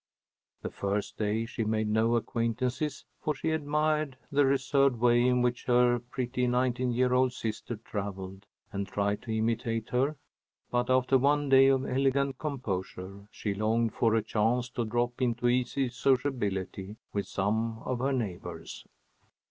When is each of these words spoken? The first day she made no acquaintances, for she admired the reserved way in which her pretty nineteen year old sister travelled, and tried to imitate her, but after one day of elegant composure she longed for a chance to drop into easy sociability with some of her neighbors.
The 0.63 0.71
first 0.71 1.19
day 1.19 1.45
she 1.45 1.63
made 1.63 1.87
no 1.87 2.15
acquaintances, 2.15 3.05
for 3.21 3.35
she 3.35 3.51
admired 3.51 4.17
the 4.31 4.47
reserved 4.47 4.95
way 4.95 5.21
in 5.21 5.43
which 5.43 5.65
her 5.65 5.99
pretty 5.99 6.47
nineteen 6.47 6.91
year 6.91 7.13
old 7.13 7.33
sister 7.33 7.75
travelled, 7.75 8.47
and 8.73 8.87
tried 8.87 9.21
to 9.21 9.37
imitate 9.37 9.89
her, 9.89 10.15
but 10.71 10.89
after 10.89 11.19
one 11.19 11.49
day 11.49 11.67
of 11.67 11.85
elegant 11.85 12.39
composure 12.39 13.27
she 13.29 13.53
longed 13.53 13.93
for 13.93 14.15
a 14.15 14.23
chance 14.23 14.69
to 14.71 14.85
drop 14.85 15.21
into 15.21 15.47
easy 15.47 15.87
sociability 15.87 16.95
with 17.13 17.27
some 17.27 17.83
of 17.85 17.99
her 17.99 18.11
neighbors. 18.11 18.87